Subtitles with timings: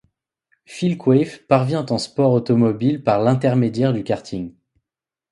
[0.65, 4.51] Phil Quaife parvient en sport automobile par l’intermédiaire du karting.